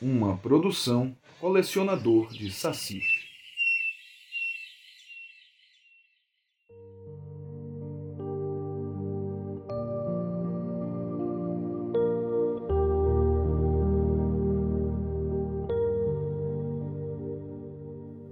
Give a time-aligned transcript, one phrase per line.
[0.00, 3.00] uma produção colecionador de Saci.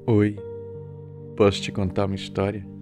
[0.06, 0.36] Oi,
[1.36, 2.73] posso te contar uma história?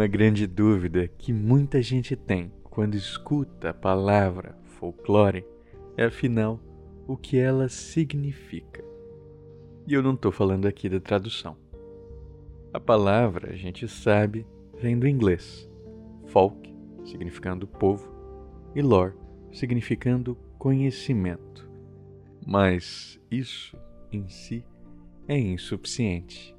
[0.00, 5.44] Uma grande dúvida que muita gente tem quando escuta a palavra folclore
[5.94, 6.58] é, afinal,
[7.06, 8.82] o que ela significa.
[9.86, 11.54] E eu não estou falando aqui da tradução.
[12.72, 14.46] A palavra, a gente sabe,
[14.80, 15.70] vem do inglês.
[16.28, 16.74] Folk,
[17.04, 18.10] significando povo,
[18.74, 19.12] e lore,
[19.52, 21.70] significando conhecimento.
[22.46, 23.76] Mas isso,
[24.10, 24.64] em si,
[25.28, 26.56] é insuficiente.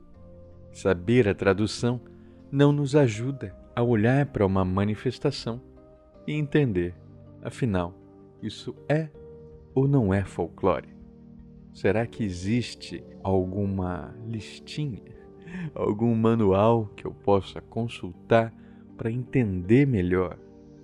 [0.72, 2.00] Saber a tradução
[2.52, 5.62] não nos ajuda a olhar para uma manifestação
[6.28, 6.94] e entender,
[7.42, 7.94] afinal,
[8.42, 9.10] isso é
[9.74, 10.90] ou não é folclore?
[11.74, 15.02] Será que existe alguma listinha,
[15.74, 18.54] algum manual que eu possa consultar
[18.98, 20.38] para entender melhor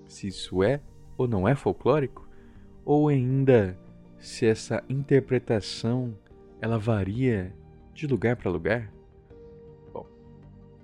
[0.08, 0.80] se isso é
[1.18, 2.28] ou não é folclórico?
[2.86, 3.78] Ou ainda
[4.18, 6.18] se essa interpretação
[6.62, 7.54] ela varia
[7.94, 8.97] de lugar para lugar?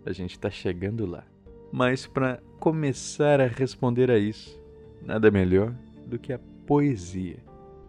[0.06, 1.26] A gente está chegando lá.
[1.72, 4.62] Mas para começar a responder a isso,
[5.02, 5.74] nada melhor
[6.06, 7.38] do que a poesia.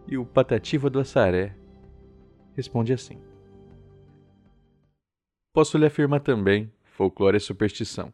[0.07, 1.55] E o Patativa do Assaré
[2.55, 3.19] responde assim:
[5.53, 8.13] Posso lhe afirmar também: folclore é superstição.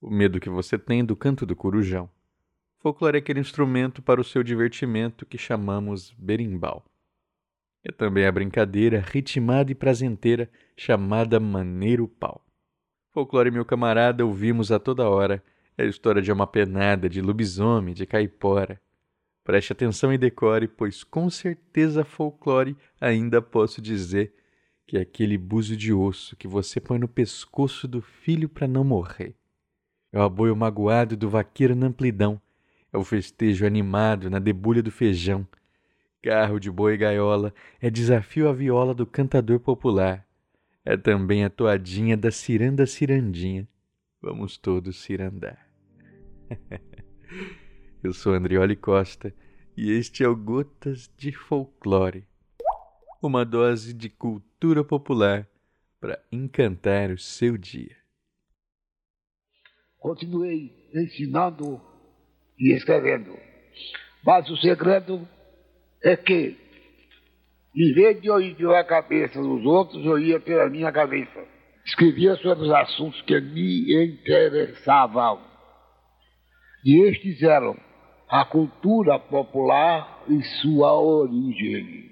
[0.00, 2.08] O medo que você tem do canto do corujão.
[2.78, 6.84] Folclore é aquele instrumento para o seu divertimento que chamamos berimbau.
[7.84, 12.44] É também a brincadeira ritmada e prazenteira chamada maneiro pau.
[13.12, 15.42] Folclore, meu camarada, ouvimos a toda hora.
[15.76, 18.80] É a história de uma penada, de lobisomem, de caipora.
[19.42, 24.32] Preste atenção e decore, pois com certeza folclore ainda posso dizer
[24.86, 28.84] que é aquele buzo de osso que você põe no pescoço do filho para não
[28.84, 29.34] morrer.
[30.12, 32.40] É o aboio magoado do vaqueiro na amplidão.
[32.92, 35.46] É o festejo animado na debulha do feijão.
[36.22, 40.24] Carro de boi e gaiola é desafio à viola do cantador popular
[40.84, 43.68] é também a toadinha da ciranda cirandinha.
[44.20, 45.68] Vamos todos cirandar.
[48.02, 49.34] Eu sou Andrioli Costa
[49.76, 52.26] e este é o Gotas de Folclore.
[53.22, 55.46] Uma dose de cultura popular
[56.00, 57.96] para encantar o seu dia.
[59.98, 61.80] Continuei ensinando
[62.58, 63.36] e escrevendo.
[64.24, 65.28] Mas o segredo
[66.02, 66.56] é que
[67.74, 71.44] em vez de eu ir pela cabeça dos outros, eu ia pela minha cabeça.
[71.84, 75.40] Escrevia sobre os assuntos que me interessavam.
[76.84, 77.76] E estes eram
[78.28, 82.10] a cultura popular e sua origem.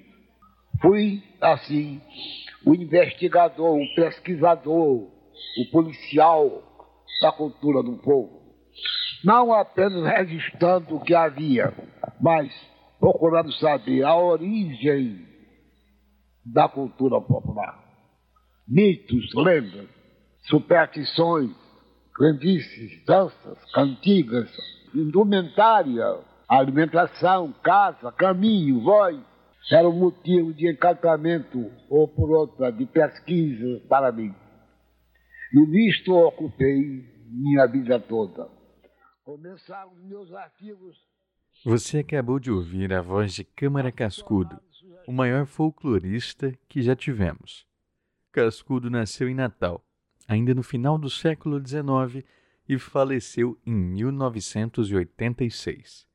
[0.81, 2.01] Fui, assim,
[2.65, 6.63] o investigador, o pesquisador, o policial
[7.21, 8.39] da cultura do povo.
[9.25, 11.75] Não apenas registrando o que havia,
[12.21, 12.53] mas
[13.01, 15.28] procurando saber a origem
[16.53, 17.79] da cultura popular.
[18.67, 19.89] Mitos, lendas,
[20.43, 21.51] superstições,
[22.15, 24.51] crendices, danças, cantigas,
[24.95, 29.19] indumentária, alimentação, casa, caminho, voz,
[29.71, 34.35] era um motivo de encantamento ou por outra de pesquisa para mim.
[35.53, 38.49] E nisto ocupei minha vida toda.
[39.25, 40.97] Começaram meus artigos.
[41.65, 44.61] Você acabou de ouvir a voz de Câmara Cascudo,
[45.09, 47.67] o maior folclorista que já tivemos.
[48.31, 49.85] Cascudo nasceu em Natal,
[50.29, 52.25] ainda no final do século XIX,
[52.69, 56.07] e faleceu em 1986.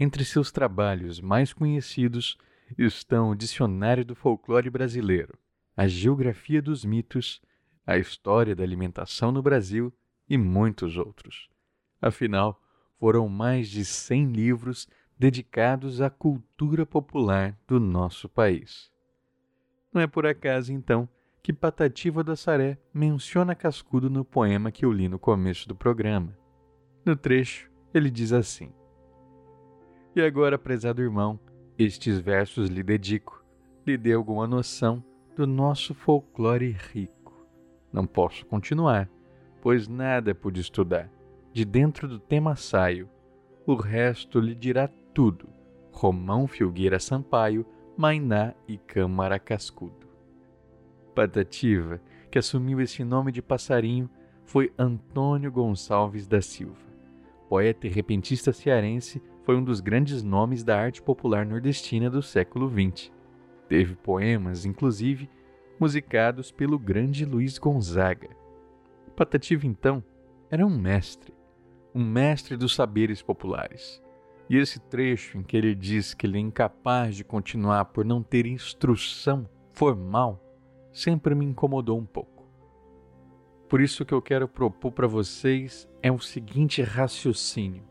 [0.00, 2.36] Entre seus trabalhos mais conhecidos
[2.76, 5.38] estão o Dicionário do Folclore Brasileiro,
[5.76, 7.40] a Geografia dos Mitos,
[7.86, 9.94] a História da Alimentação no Brasil
[10.28, 11.48] e muitos outros.
[12.02, 12.60] Afinal,
[12.98, 18.90] foram mais de 100 livros dedicados à cultura popular do nosso país.
[19.92, 21.08] Não é por acaso, então,
[21.42, 26.36] que Patativa da Saré menciona Cascudo no poema que eu li no começo do programa.
[27.04, 28.72] No trecho, ele diz assim:
[30.14, 31.40] E agora, prezado irmão,
[31.78, 33.42] estes versos lhe dedico,
[33.86, 35.02] lhe dê alguma noção
[35.34, 37.46] do nosso folclore rico.
[37.92, 39.08] Não posso continuar,
[39.62, 41.10] pois nada pude estudar.
[41.58, 43.08] De dentro do tema saio,
[43.66, 45.48] o resto lhe dirá tudo.
[45.90, 47.66] Romão Filgueira Sampaio,
[47.96, 50.06] Mainá e Câmara Cascudo.
[51.16, 52.00] Patativa,
[52.30, 54.08] que assumiu esse nome de passarinho,
[54.44, 56.78] foi Antônio Gonçalves da Silva.
[57.48, 62.70] Poeta e repentista cearense, foi um dos grandes nomes da arte popular nordestina do século
[62.70, 63.10] XX.
[63.68, 65.28] Teve poemas, inclusive,
[65.80, 68.28] musicados pelo grande Luiz Gonzaga.
[69.16, 70.04] Patativa, então,
[70.48, 71.36] era um mestre,
[71.98, 74.00] um mestre dos saberes populares.
[74.48, 78.22] E esse trecho em que ele diz que ele é incapaz de continuar por não
[78.22, 80.40] ter instrução formal
[80.92, 82.46] sempre me incomodou um pouco.
[83.68, 87.82] Por isso que eu quero propor para vocês é o seguinte raciocínio: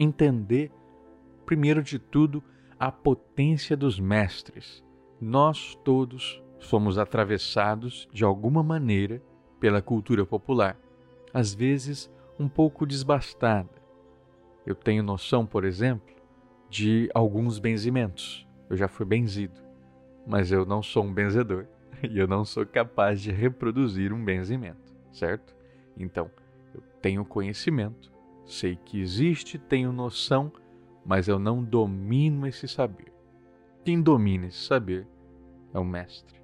[0.00, 0.72] entender,
[1.46, 2.42] primeiro de tudo,
[2.76, 4.84] a potência dos mestres.
[5.20, 9.22] Nós todos somos atravessados de alguma maneira
[9.60, 10.76] pela cultura popular,
[11.32, 13.82] às vezes um pouco desbastada,
[14.64, 16.14] eu tenho noção, por exemplo,
[16.70, 18.46] de alguns benzimentos.
[18.70, 19.60] Eu já fui benzido,
[20.26, 21.66] mas eu não sou um benzedor
[22.02, 25.54] e eu não sou capaz de reproduzir um benzimento, certo?
[25.96, 26.30] Então,
[26.74, 28.10] eu tenho conhecimento,
[28.46, 30.50] sei que existe, tenho noção,
[31.04, 33.12] mas eu não domino esse saber.
[33.84, 35.06] Quem domina esse saber
[35.74, 36.40] é o mestre.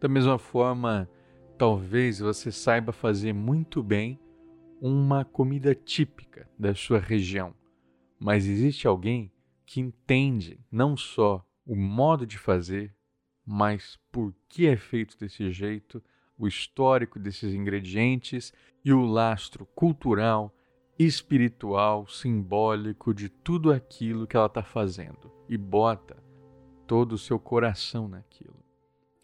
[0.00, 1.08] Da mesma forma,
[1.56, 4.18] talvez você saiba fazer muito bem
[4.84, 7.54] uma comida típica da sua região,
[8.18, 9.30] mas existe alguém
[9.64, 12.92] que entende não só o modo de fazer,
[13.46, 16.02] mas por que é feito desse jeito,
[16.36, 18.52] o histórico desses ingredientes
[18.84, 20.52] e o lastro cultural,
[20.98, 26.20] espiritual, simbólico de tudo aquilo que ela está fazendo e bota
[26.88, 28.58] todo o seu coração naquilo.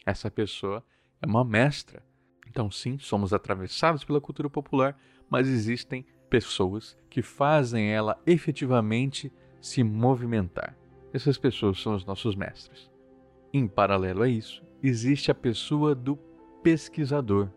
[0.05, 0.81] Essa pessoa
[1.21, 2.01] é uma mestra.
[2.47, 4.97] Então, sim, somos atravessados pela cultura popular,
[5.29, 9.31] mas existem pessoas que fazem ela efetivamente
[9.61, 10.77] se movimentar.
[11.13, 12.89] Essas pessoas são os nossos mestres.
[13.51, 16.15] Em paralelo a isso, existe a pessoa do
[16.61, 17.49] pesquisador.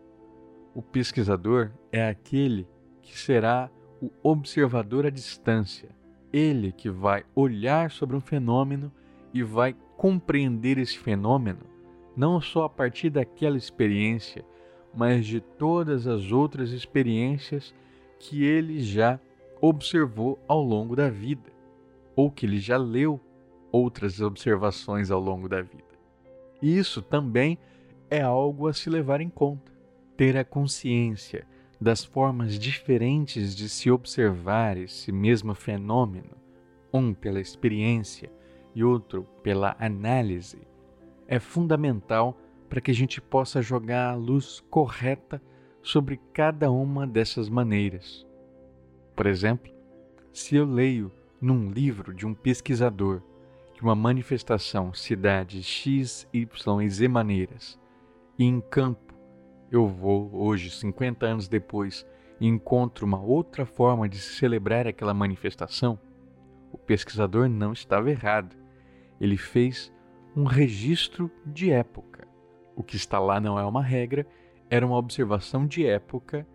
[0.73, 2.67] O pesquisador é aquele
[3.01, 3.69] que será
[4.01, 5.89] o observador à distância,
[6.31, 8.91] ele que vai olhar sobre um fenômeno
[9.33, 11.73] e vai compreender esse fenômeno
[12.15, 14.45] não só a partir daquela experiência,
[14.93, 17.73] mas de todas as outras experiências
[18.19, 19.19] que ele já
[19.59, 21.51] observou ao longo da vida,
[22.15, 23.19] ou que ele já leu
[23.71, 25.83] outras observações ao longo da vida.
[26.61, 27.57] Isso também
[28.09, 29.71] é algo a se levar em conta.
[30.15, 31.47] Ter a consciência
[31.81, 36.37] das formas diferentes de se observar esse mesmo fenômeno,
[36.93, 38.31] um pela experiência
[38.75, 40.59] e outro pela análise,
[41.27, 42.37] é fundamental
[42.73, 45.39] para que a gente possa jogar a luz correta
[45.79, 48.25] sobre cada uma dessas maneiras.
[49.15, 49.71] Por exemplo,
[50.31, 53.21] se eu leio num livro de um pesquisador
[53.75, 57.79] que uma manifestação se dá de X, Y e Z maneiras,
[58.39, 59.13] e em campo
[59.71, 62.03] eu vou, hoje, 50 anos depois,
[62.41, 65.99] e encontro uma outra forma de celebrar aquela manifestação,
[66.71, 68.55] o pesquisador não estava errado.
[69.21, 69.93] Ele fez
[70.35, 72.32] um registro de época.
[72.75, 74.25] O que está lá não é uma regra,
[74.69, 76.47] era uma observação de época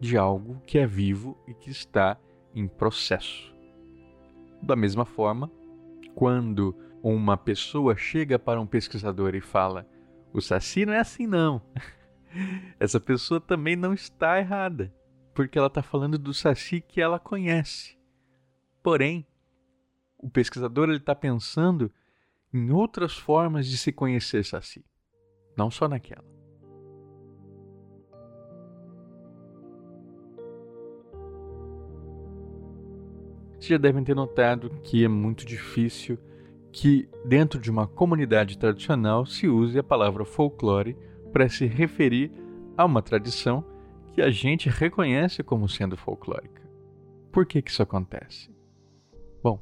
[0.00, 2.18] de algo que é vivo e que está
[2.54, 3.54] em processo.
[4.60, 5.50] Da mesma forma,
[6.14, 9.86] quando uma pessoa chega para um pesquisador e fala:
[10.32, 11.62] "O saci não é assim não".
[12.80, 14.92] Essa pessoa também não está errada,
[15.34, 17.96] porque ela está falando do saci que ela conhece.
[18.82, 19.26] Porém,
[20.18, 21.92] o pesquisador está pensando
[22.52, 24.84] em outras formas de se conhecer Saci,
[25.56, 26.24] não só naquela.
[33.52, 36.18] Vocês já devem ter notado que é muito difícil
[36.72, 40.96] que, dentro de uma comunidade tradicional, se use a palavra folclore
[41.32, 42.32] para se referir
[42.76, 43.64] a uma tradição
[44.12, 46.62] que a gente reconhece como sendo folclórica.
[47.30, 48.50] Por que, que isso acontece?
[49.42, 49.60] Bom,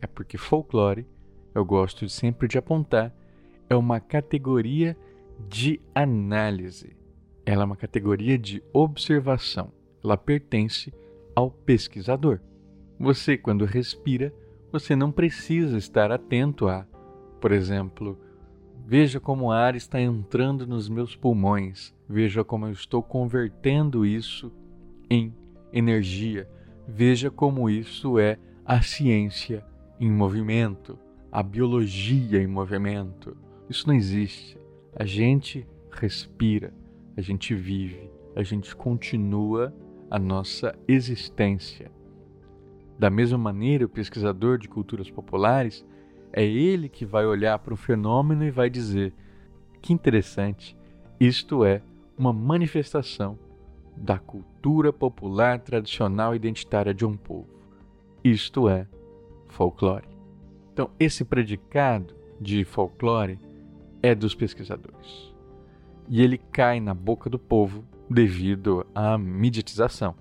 [0.00, 1.06] é porque folclore
[1.54, 3.14] eu gosto sempre de apontar,
[3.68, 4.96] é uma categoria
[5.48, 6.96] de análise.
[7.44, 9.72] Ela é uma categoria de observação.
[10.02, 10.92] Ela pertence
[11.34, 12.40] ao pesquisador.
[12.98, 14.32] Você, quando respira,
[14.70, 16.86] você não precisa estar atento a,
[17.40, 18.18] por exemplo,
[18.86, 24.52] veja como o ar está entrando nos meus pulmões, veja como eu estou convertendo isso
[25.10, 25.34] em
[25.72, 26.48] energia,
[26.86, 29.64] veja como isso é a ciência
[29.98, 30.98] em movimento
[31.32, 33.34] a biologia em movimento.
[33.70, 34.58] Isso não existe.
[34.94, 36.72] A gente respira,
[37.16, 39.74] a gente vive, a gente continua
[40.10, 41.90] a nossa existência.
[42.98, 45.84] Da mesma maneira, o pesquisador de culturas populares
[46.32, 49.14] é ele que vai olhar para o fenômeno e vai dizer:
[49.80, 50.76] que interessante,
[51.18, 51.82] isto é
[52.16, 53.38] uma manifestação
[53.96, 57.48] da cultura popular tradicional identitária de um povo.
[58.22, 58.86] Isto é
[59.48, 60.06] folclore.
[60.72, 63.38] Então, esse predicado de folclore
[64.02, 65.32] é dos pesquisadores.
[66.08, 70.14] E ele cai na boca do povo devido à mediatização.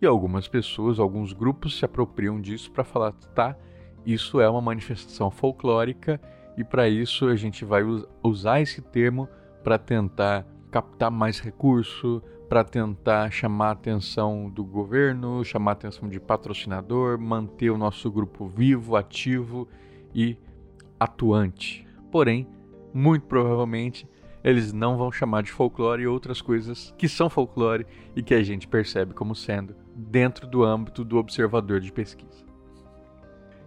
[0.00, 3.56] E algumas pessoas, alguns grupos se apropriam disso para falar, tá,
[4.04, 6.20] isso é uma manifestação folclórica
[6.56, 7.82] e para isso a gente vai
[8.22, 9.28] usar esse termo
[9.62, 16.08] para tentar captar mais recurso, para tentar chamar a atenção do governo, chamar a atenção
[16.08, 19.68] de patrocinador, manter o nosso grupo vivo, ativo
[20.14, 20.36] e
[20.98, 21.86] atuante.
[22.10, 22.46] Porém,
[22.92, 24.06] muito provavelmente
[24.44, 28.66] eles não vão chamar de folclore outras coisas que são folclore e que a gente
[28.66, 32.44] percebe como sendo dentro do âmbito do observador de pesquisa.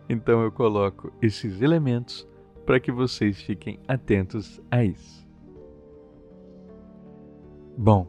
[0.10, 2.28] Então eu coloco esses elementos
[2.66, 5.26] para que vocês fiquem atentos a isso.
[7.78, 8.08] Bom,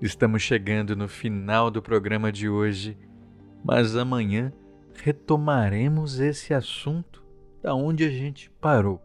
[0.00, 2.96] estamos chegando no final do programa de hoje,
[3.64, 4.52] mas amanhã
[4.94, 7.24] retomaremos esse assunto
[7.62, 9.00] da onde a gente parou,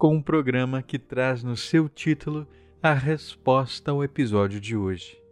[0.00, 2.48] com um programa que traz no seu título
[2.82, 5.22] a resposta ao episódio de hoje.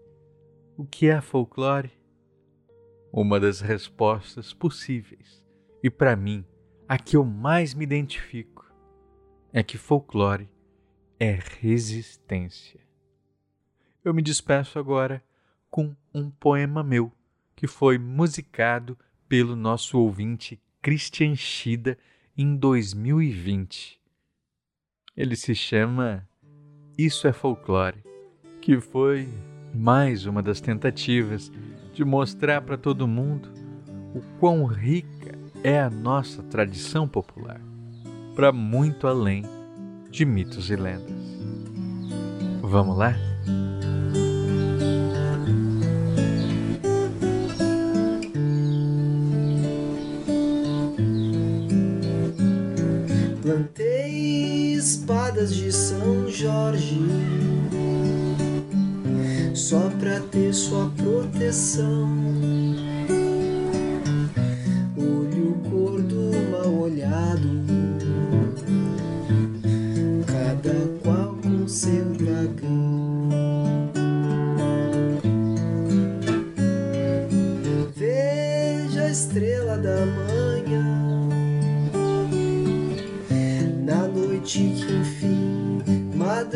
[0.77, 1.91] O que é folclore?
[3.11, 5.43] Uma das respostas possíveis,
[5.83, 6.45] e para mim,
[6.87, 8.71] a que eu mais me identifico,
[9.55, 10.51] é que folclore
[11.19, 12.81] é resistência.
[14.05, 15.25] Eu me despeço agora
[15.71, 17.11] com um poema meu
[17.57, 21.97] que foi musicado pelo nosso ouvinte Christian Schida
[22.37, 23.98] em 2020.
[25.19, 26.25] Ele se chama
[26.97, 28.05] Isso é Folclore,
[28.63, 29.29] que foi
[29.75, 31.51] mais uma das tentativas
[31.93, 33.49] de mostrar para todo mundo
[34.15, 37.61] o quão rica é a nossa tradição popular,
[38.37, 39.43] para muito além
[40.09, 41.11] de mitos e lendas.
[42.63, 43.17] Vamos lá?
[55.09, 57.01] Espadas de São Jorge
[59.55, 62.58] só pra ter sua proteção.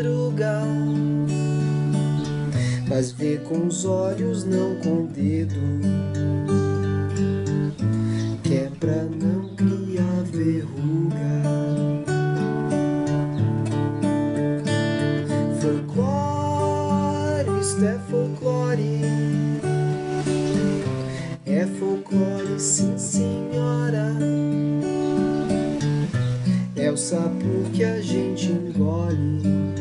[0.03, 0.61] Madruga
[2.89, 5.55] mas vê com os olhos, não com o dedo.
[8.43, 11.17] Que é pra não criar verruga.
[15.59, 19.01] Folclore, isto é folclore.
[21.47, 24.13] É folclore, sim, senhora.
[26.75, 29.72] É o sapo que a gente engole.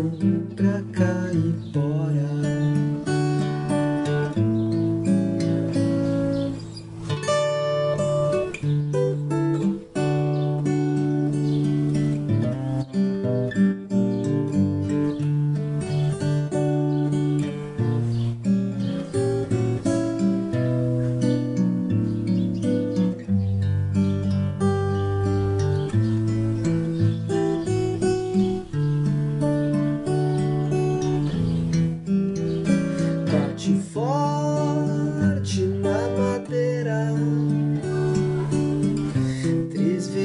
[0.00, 0.39] É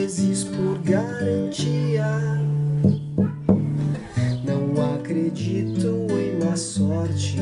[0.05, 2.05] vezes por garantia.
[4.43, 7.37] Não acredito em má sorte,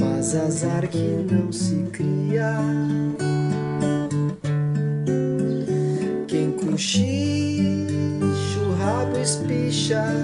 [0.00, 2.56] mas azar que não se cria.
[6.26, 7.78] Quem cochicha,
[8.66, 10.19] o rabo espicha.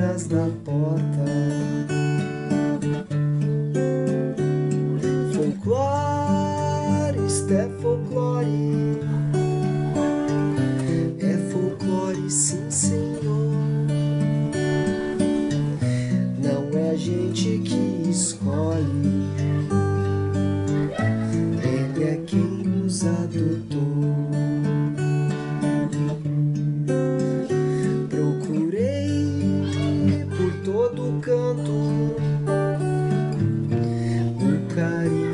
[0.00, 1.99] Atrás da porta.
[34.80, 35.29] Carinho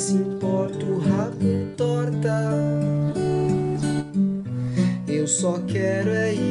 [0.00, 2.50] Se importa, o rabo entorta.
[5.06, 6.49] Eu só quero é ir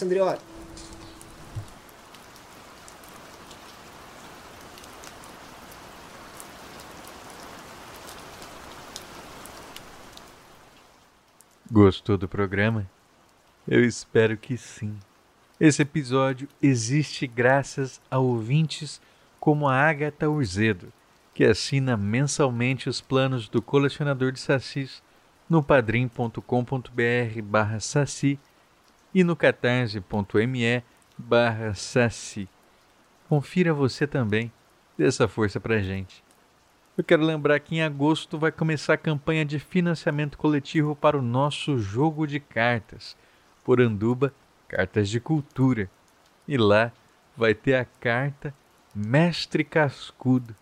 [0.00, 0.52] Abraço.
[11.70, 12.86] Gostou do programa?
[13.66, 14.98] Eu espero que sim.
[15.58, 19.00] Esse episódio existe graças a ouvintes
[19.40, 20.92] como a Agatha Urzedo,
[21.34, 25.02] que assina mensalmente os planos do colecionador de sacis
[25.48, 28.38] no padrim.com.br barra saci
[29.14, 30.82] e no catarse.me
[31.16, 32.48] barra saci.
[33.28, 34.52] Confira você também,
[34.96, 36.22] dê essa força pra gente.
[36.96, 41.22] Eu quero lembrar que em agosto vai começar a campanha de financiamento coletivo para o
[41.22, 43.16] nosso jogo de cartas,
[43.64, 44.32] Poranduba
[44.68, 45.90] Cartas de Cultura.
[46.46, 46.92] E lá
[47.36, 48.54] vai ter a carta
[48.94, 50.54] Mestre Cascudo,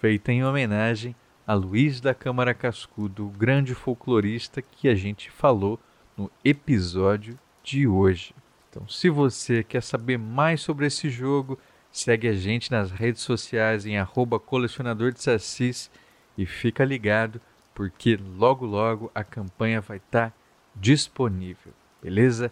[0.00, 1.14] feita em homenagem
[1.46, 5.78] a Luiz da Câmara Cascudo, o grande folclorista que a gente falou
[6.16, 8.34] no episódio de hoje.
[8.70, 11.58] Então, se você quer saber mais sobre esse jogo,
[11.90, 15.90] segue a gente nas redes sociais em arroba colecionador de sacis
[16.36, 17.40] e fica ligado
[17.74, 20.32] porque logo logo a campanha vai estar
[20.74, 22.50] disponível, beleza?